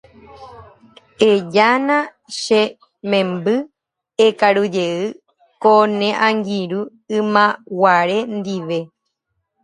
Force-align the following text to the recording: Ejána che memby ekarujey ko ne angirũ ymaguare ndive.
Ejána 1.31 1.97
che 2.41 2.61
memby 3.09 3.55
ekarujey 4.25 4.99
ko 5.63 5.71
ne 5.99 6.09
angirũ 6.27 6.79
ymaguare 7.17 8.17
ndive. 8.37 8.79